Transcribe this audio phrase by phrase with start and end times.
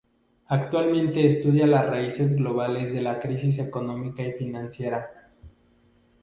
[0.47, 5.29] Actualmente estudia las raíces globales de la crisis económica y financiera.